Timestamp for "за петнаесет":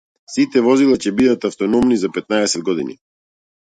2.07-2.69